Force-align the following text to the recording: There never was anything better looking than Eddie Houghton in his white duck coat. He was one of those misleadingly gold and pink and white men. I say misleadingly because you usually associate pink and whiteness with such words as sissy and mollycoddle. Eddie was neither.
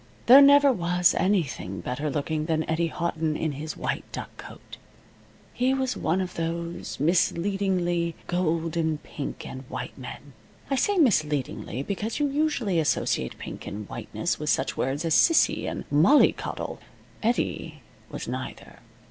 There 0.25 0.41
never 0.41 0.73
was 0.73 1.13
anything 1.13 1.79
better 1.79 2.09
looking 2.09 2.45
than 2.47 2.67
Eddie 2.67 2.87
Houghton 2.87 3.37
in 3.37 3.51
his 3.51 3.77
white 3.77 4.03
duck 4.11 4.35
coat. 4.35 4.77
He 5.53 5.75
was 5.75 5.95
one 5.95 6.21
of 6.21 6.33
those 6.33 6.99
misleadingly 6.99 8.15
gold 8.25 8.75
and 8.75 9.03
pink 9.03 9.45
and 9.45 9.61
white 9.69 9.95
men. 9.99 10.33
I 10.71 10.75
say 10.75 10.97
misleadingly 10.97 11.83
because 11.83 12.17
you 12.17 12.27
usually 12.31 12.79
associate 12.79 13.37
pink 13.37 13.67
and 13.67 13.87
whiteness 13.89 14.39
with 14.39 14.49
such 14.49 14.75
words 14.75 15.05
as 15.05 15.13
sissy 15.13 15.69
and 15.69 15.85
mollycoddle. 15.91 16.79
Eddie 17.21 17.83
was 18.09 18.27
neither. 18.27 18.79